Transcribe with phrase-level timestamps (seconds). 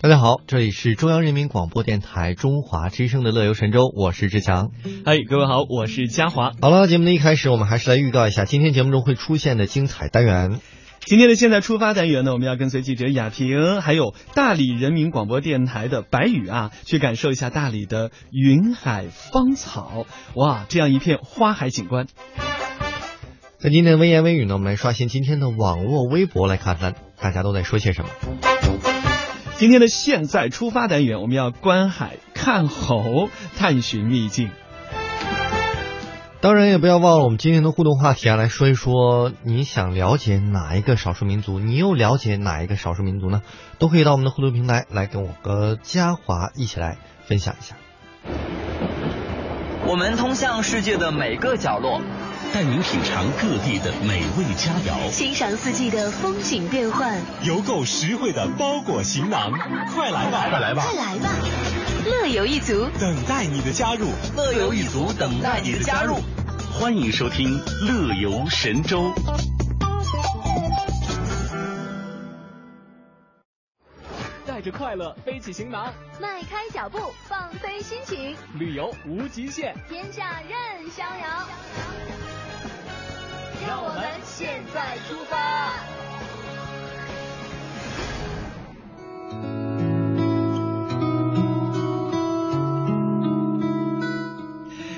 [0.00, 4.70] 大家好，这里是中央人民广播电台中华之声的乐游神州，我是志强。
[5.04, 6.52] 嗨，各位好，我是嘉华。
[6.62, 10.60] 好了，节目的一开始，我们还是来预告一下今天节目中会出现的精彩单元。
[11.00, 20.06] 今天的现在出发单元呢，我们要跟随记者雅萍，还有大理人民广播电台的白宇啊，去感受一下大理的云海芳草。
[20.36, 22.06] 哇，这样一片花海景观。
[23.58, 28.10] 在今天的微言微语呢，我们来刷新今天的网络微博，来看看大家都在说些什么。
[29.58, 34.52] 今天的现在出发单元，我们要观海、看猴、探寻秘境。
[36.40, 43.42] 当然，也不要忘了我们今天的互动话题啊，来说一说你想了解哪一个少数民族，你又了解哪一个少数民族呢？
[43.80, 46.96] 都可以到我们的互动平台来跟我和嘉华一起来
[47.26, 47.74] 分享一下。
[49.88, 52.00] 我们通向世界的每个角落。
[52.52, 59.52] 带您品尝各地的美味佳肴，欣赏四季的风景变幻，邮购实惠的包裹行囊，
[59.94, 61.30] 快来吧，快来吧，快来吧！
[62.06, 62.88] 乐游一族。
[62.98, 66.16] 等待你的加入，乐游一族等待你的加入。
[66.72, 69.12] 欢迎收听乐游神州。
[74.46, 82.07] 带着快乐背起行囊，迈开脚步放飞心情，旅游无极限，天下任逍遥。
[83.68, 85.36] 让我们现在出发。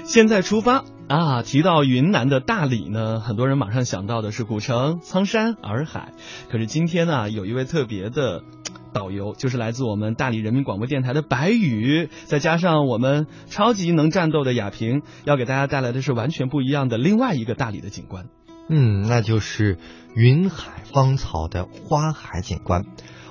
[0.05, 1.43] 现在出发啊！
[1.43, 6.13] 提到云南的大理呢，很多人马上想到的是古城、苍山、洱海。
[6.49, 8.45] 可是今天呢，有一位特别的
[8.93, 18.27] 导游，就是来自我们大理人民广播电台的白宇，再加上我们超级能战斗的雅萍，要给大家带来的是完全不一样的另外一个大理的景观。
[18.73, 19.79] 嗯，那就是
[20.15, 22.85] 云海芳草的花海景观。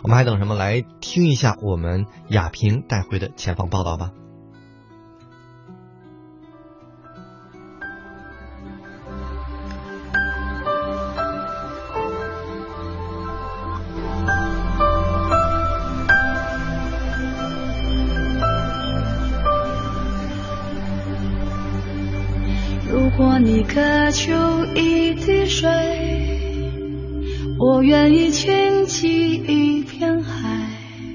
[0.04, 0.54] 我们还等什么？
[0.56, 4.12] 来听一下我们雅萍带回的前方报道吧。
[22.92, 24.34] 如果你渴求
[24.76, 24.99] 一
[25.50, 25.68] 水，
[27.60, 30.48] 我愿意倾起一片海。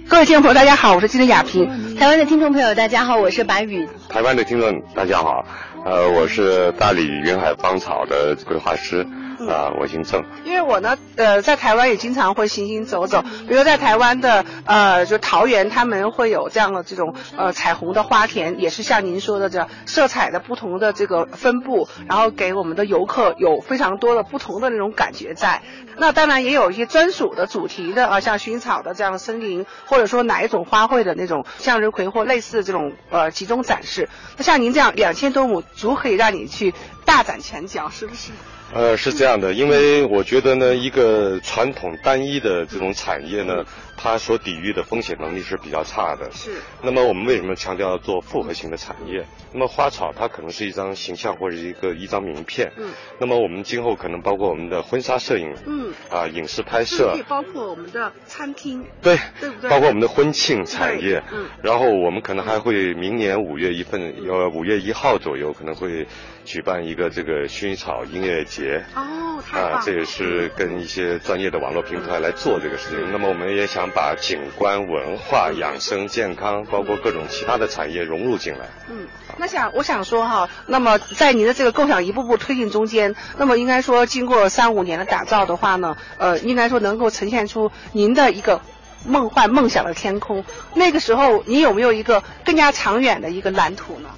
[0.09, 1.95] 各位听众朋友，大家好，我是记者雅萍。
[1.95, 3.89] 台湾的听众朋友，大家好，我是白宇。
[4.09, 5.47] 台湾的听众大家好，
[5.85, 9.07] 呃，我是大理云海芳草的规划师。
[9.49, 10.25] 啊，我姓郑。
[10.45, 25.63] 因为我呢，呃，在台湾也经常会行行走走，比如在台湾的呃，就桃园，他们会有这样的这种呃彩虹的花田，也是像您说的这色彩的不同的这个分布，然后给我们的游客有非常多的不同的那种感觉在。
[25.97, 34.09] 那当然也有一些专属的主题的啊，像薰衣草的这样的森林，或者说哪一种花卉的那种向日葵或类似的这种呃集中展示。
[34.37, 36.75] 那像您这样两千多亩，足可以让你去
[37.05, 38.33] 大展拳脚，是不是？
[38.75, 43.65] 呃，是这样的，因为我觉得呢，一个传统单一的这种产业呢，
[43.97, 46.31] 它所抵御的风险能力是比较差的。
[46.33, 46.53] 是。
[46.83, 49.25] 那么我们为什么强调要做复合型的产业？
[49.53, 52.73] 那么花草它可能是一张形象或者一个一张名片。
[52.77, 52.91] 嗯。
[53.19, 55.55] 那么我们今后可能包括我们的婚纱摄影。
[55.67, 55.93] 嗯。
[56.11, 57.13] 啊，影视拍摄。
[57.13, 58.85] 可以包括我们的餐厅。
[59.01, 59.17] 对。
[59.41, 59.71] 对不对？
[59.71, 61.23] 包括我们的婚庆产业。
[61.33, 61.47] 嗯。
[61.63, 66.07] 然后我们可能还会明年五月一份，呃，五月一号左右可能会
[66.45, 68.85] 举办一个这个薰衣草音乐节。
[68.95, 69.43] 哦。
[69.53, 73.13] 啊，这也是跟一些专业的网络平台来做这个事情。
[73.13, 78.67] 那么我们也想把景观、文化、养生、健康，包括各种其他的产业融入进来。
[78.89, 79.07] 嗯，
[79.37, 88.61] 那想我想说哈，那么在您的这个构想一步步推进中间，那么应该说经过三五年的打造的话呢，呃，应该说能够呈现出您的一个
[89.07, 90.45] 梦幻梦想的天空。
[90.75, 94.09] 那个时候，你有没有一个更加长远的一个蓝图呢？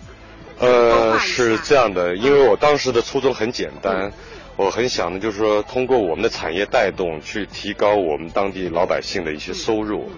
[0.58, 4.12] 呃，是这样的，因为我当时的初衷很简单。
[4.56, 10.10] 我很想呢就是说，通过我们的产业带动，去提高我们当地老百姓的一些收入，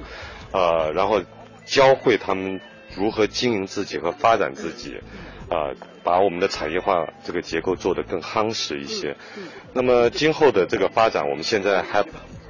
[0.53, 1.21] 呃，然后
[1.65, 2.61] 教会他们
[2.95, 5.01] 如何经营自己和发展自己，
[5.51, 5.75] 啊，
[6.05, 9.17] 把我们的产业化这个结构做得更夯实一些。
[9.73, 12.05] 那么今后的这个发展，我们现在还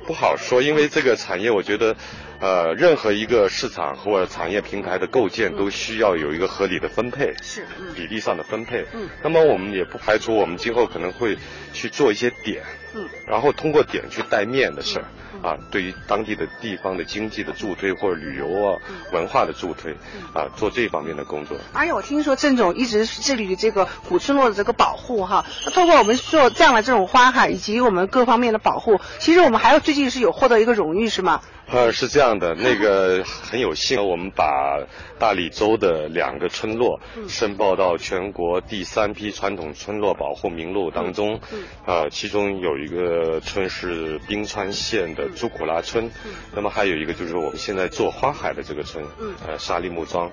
[0.06, 1.96] 不好说，因为这个产业，我觉得。
[2.40, 8.86] 呃，任何一个市场或者产业平台的构建都需要有一个合理的分配，是比例上的分配。
[8.92, 11.36] 嗯，那么我们也不排除我们今后可能会
[11.72, 12.62] 去做一些点，
[12.94, 18.78] 嗯，然后通过点去带面的事儿，啊，对于当地的地方的经济的助推或者旅游啊、
[19.12, 19.92] 文化的助推，
[20.32, 21.58] 啊，做这方面的工作。
[21.72, 31.40] 而且我听说郑总一直致力于这个古村落的这个保护哈，那通过我们做这样的这种花海以及我们各方面的保护，其实我们还有最近是有获得一个荣誉是吗？
[31.70, 34.80] 呃，是这样的，那个很有幸，我们把
[35.18, 36.98] 大理州的两个村落
[37.28, 41.38] 申报到全国第三批传统村落保护名录当中。
[41.84, 46.10] 呃，其中有一个村是冰川县的朱古拉村，
[46.54, 49.04] 那么还有一个就是我们现在做花海的这个村，
[49.46, 50.26] 呃，沙利木庄。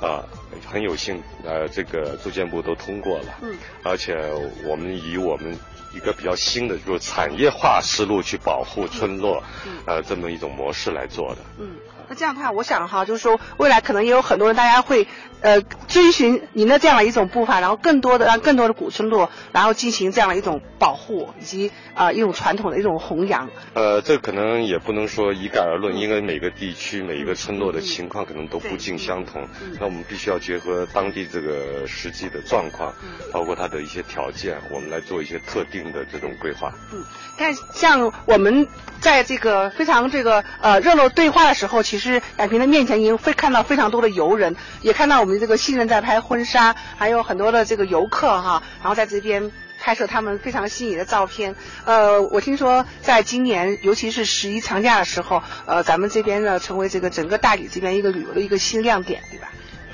[0.00, 0.24] 啊，
[0.66, 3.24] 很有幸，呃，这个住建部都通过了。
[3.42, 3.54] 嗯。
[3.82, 4.16] 而且
[4.64, 5.54] 我们以我们。
[5.94, 9.42] 一个比较新的，就是产业化思路去保护村落，
[9.86, 11.40] 呃，这么一种模式是来做的。
[11.58, 11.74] 嗯，
[12.08, 15.08] 那这样的话，我想哈，就是说未来可能也有很多人，大家会
[15.40, 23.48] 呃遵循您的这样的一种步伐，然后更多的让更多的古村落，然后进行这样的一种保护以及啊一种传统的一种弘扬。
[23.74, 29.48] 呃，这可能也不能说一概而论，因为每个地区每一个村落的情况可能都不尽相同。
[29.80, 32.94] 那我们必须要结合当地这个实际的状况，
[33.32, 35.78] 包括它的一些条件，我们来做一些特定。
[35.88, 37.02] 的这种规划，嗯，
[37.38, 38.68] 但像我们
[39.00, 41.97] 在这个非常这个呃热络对话的时候，其实
[42.36, 51.54] 亚萍的面前已经会看到非常多的游人，也看到我们这个新人在拍婚纱，还有很多的这个游客哈，然后在这边拍摄他们非常心仪的照片。
[51.84, 59.50] 呃，我听说在今年，尤其是十一长假的时候，呃，咱们这边呢成为这个整个大理这边一个旅游的一个新亮点，对吧？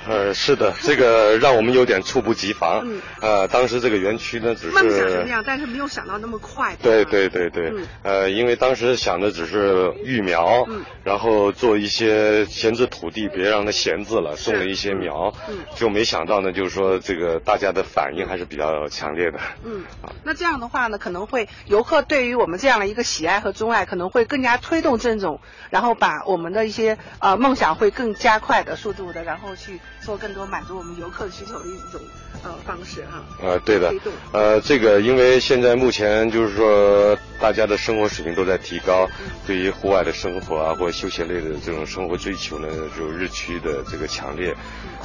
[0.06, 2.82] 呃，是的，这个让我们有点猝不及防。
[2.84, 3.00] 嗯。
[3.20, 6.76] 呃，当时这个园区呢，只是梦想是那样，但是没有想到那么快。
[6.82, 7.70] 对对对对。
[7.74, 7.86] 嗯。
[8.02, 19.38] 呃，因为当时想的只是育苗，嗯，然后做一些闲置土地，别让它闲置了，种了一些苗，嗯，就没想到呢，就是说这个大家的反应还是比较强烈的。
[19.64, 19.84] 嗯。
[20.22, 25.40] 那这样的话呢，可能会游客对于我们这样的一个喜爱和钟爱，可能会更加推动这种，
[25.70, 29.80] 然后把我们的一些呃梦想会更加快的速度的，然后去。
[30.04, 32.00] 做更多满足我们游客需求的一种
[32.42, 33.24] 呃方式哈。
[33.42, 33.92] 呃，对的。
[34.32, 39.08] 呃，这个因为现在目前就是说大家的生活水平都在提高，
[39.46, 44.54] 对于户外的生活啊或者休闲类的这种生活追求呢，就日趋的这个强烈。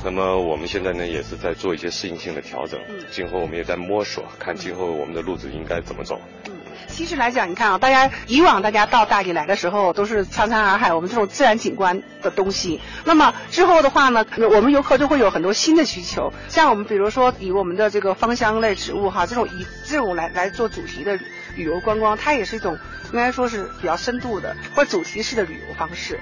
[0.04, 2.80] 那么我们现在呢也是在做一些适应性的调整，
[3.12, 6.20] 今后我们也在摸索，看今后我们的路子应该怎么走。
[6.88, 12.82] 其实来讲，你看啊，大家以往大家到大理来的时候，都是苍山洱海，我们这种自然景观的东西。
[13.06, 21.18] 那么之后的话呢，我们游客就会有很多新的需求，像我们比如说以我们的这个芳香类植物哈，这种以这种来来做主题的
[21.56, 22.78] 旅游观光，它也是一种
[23.12, 26.20] 应该说是比较深度的或者主题式的旅游方式。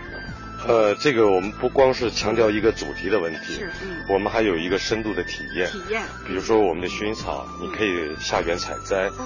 [0.68, 9.26] 呃，这个我们不光是强调一个主题的问题，是，嗯，我们还有一个深度的体验，体验，比如说我们的薰衣草，你可以下园采摘，嗯，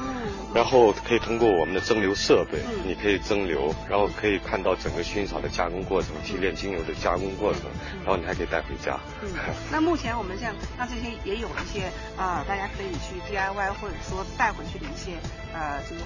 [0.54, 7.64] 然后可以通过我们的蒸馏设备，你可以蒸馏，然后可以看到整个薰衣草的加工过程，提炼精油的加工过程，
[8.06, 9.00] 然后你还可以带回家。
[9.24, 9.30] 嗯，
[9.72, 11.86] 那目前我们像那这些也有一些
[12.18, 15.14] 啊，大家可以去 DIY 或者说带回去的一些
[15.54, 16.02] 呃这个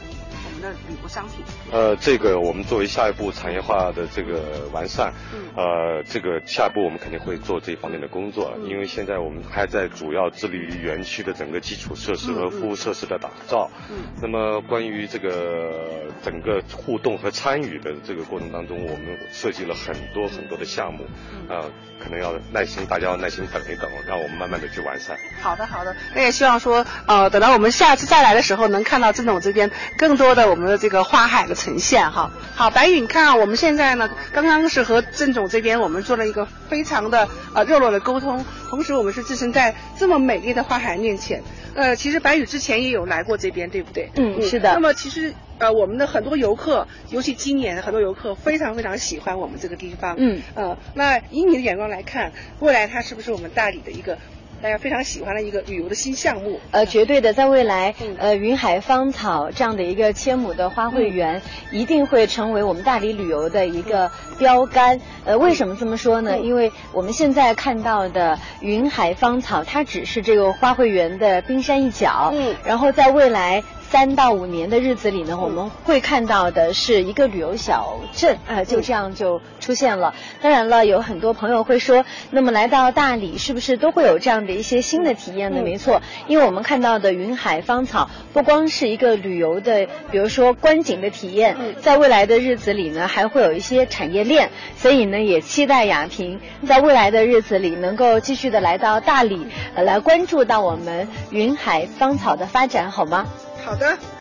[0.45, 1.43] 我们的旅游商品。
[1.71, 5.13] 呃，这个我们作为下一步产业化的这个完善。
[5.55, 13.69] 呃，这个下一步我们肯定会做这方面的工作，因为现在我们还在主要致力于园区的整个基础设施和服务设施的打造。
[13.89, 21.05] 嗯，那么关于这个整个互动和参与的这个过程当中，我们设计了很多很多的项目，
[21.49, 21.63] 啊，
[22.03, 25.17] 可能要耐心，大家要耐心等一等，让我们慢慢的去完善。
[25.41, 32.31] 好的，好的，那也希望说，呃，等到我们下次再来的时候，能看到郑总这边更多的我们的这个花海的呈现哈。
[32.55, 41.43] 好，白宇，你看啊，我们现在呢，刚刚是和郑总这边我们做了一个非常的呃热络的沟通，同时我们是置身在这么美丽的花海面前。
[41.75, 44.09] 呃，其实白宇之前也有来过这边，对不对？
[44.15, 44.73] 嗯，是的。
[44.73, 50.15] 那么其实呃，我们的很多游客，尤其今年很多游客非常非常喜欢我们这个地方。
[50.17, 50.41] 嗯。
[50.53, 54.17] 呃，那以你的眼光来看，未来它是不是我们大理的一个？
[54.65, 64.99] 大家非常喜欢的一个旅游的新项目，呃，绝对的，在未来，呃，云海芳草这样的一个千亩的花卉园，一定会成为我们大理旅游的一个标杆。
[65.23, 66.39] 呃，为什么这么说呢？
[66.39, 72.31] 因为我们现在看到的云海芳草，它只是这个花卉园的冰山一角。
[72.33, 73.63] 嗯，然后在未来。
[73.95, 80.13] 三到五年的日子里呢，我们会看到的是一个旅游小镇，呃，就这样就出现了。
[80.41, 85.61] 当然了，有很多朋友会说，那么来到大理是不是都会有这样的一些新的体验呢？
[85.63, 94.49] 没错，因为我们看到的云海芳草不光是一个旅游的，比如说观景的体验，在未来的日子里呢，还会有一些产业链。
[94.75, 103.25] 所以呢，也期待雅萍在未来的日子里能够继续的来到大理，呃，来关注到我们云海芳草的发展，好吗？
[103.65, 103.97] 好的。